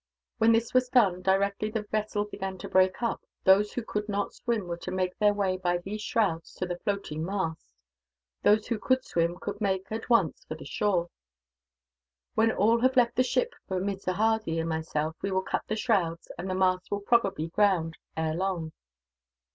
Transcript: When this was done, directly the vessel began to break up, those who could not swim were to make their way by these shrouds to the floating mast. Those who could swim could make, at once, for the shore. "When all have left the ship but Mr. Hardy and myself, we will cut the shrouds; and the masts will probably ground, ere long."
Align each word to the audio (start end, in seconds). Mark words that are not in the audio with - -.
When 0.39 0.51
this 0.51 0.73
was 0.73 0.89
done, 0.89 1.21
directly 1.21 1.69
the 1.69 1.83
vessel 1.83 2.25
began 2.25 2.57
to 2.57 2.67
break 2.67 3.03
up, 3.03 3.21
those 3.43 3.73
who 3.73 3.83
could 3.83 4.09
not 4.09 4.33
swim 4.33 4.65
were 4.67 4.77
to 4.77 4.89
make 4.89 5.15
their 5.19 5.31
way 5.31 5.57
by 5.57 5.77
these 5.77 6.01
shrouds 6.01 6.55
to 6.55 6.65
the 6.65 6.79
floating 6.79 7.23
mast. 7.23 7.75
Those 8.41 8.65
who 8.65 8.79
could 8.79 9.05
swim 9.05 9.37
could 9.37 9.61
make, 9.61 9.85
at 9.91 10.09
once, 10.09 10.43
for 10.47 10.55
the 10.55 10.65
shore. 10.65 11.11
"When 12.33 12.51
all 12.51 12.79
have 12.79 12.95
left 12.97 13.15
the 13.15 13.21
ship 13.21 13.53
but 13.67 13.83
Mr. 13.83 14.13
Hardy 14.13 14.57
and 14.57 14.67
myself, 14.69 15.17
we 15.21 15.29
will 15.31 15.43
cut 15.43 15.65
the 15.67 15.75
shrouds; 15.75 16.31
and 16.35 16.49
the 16.49 16.55
masts 16.55 16.89
will 16.89 17.01
probably 17.01 17.49
ground, 17.49 17.99
ere 18.17 18.33
long." 18.33 18.71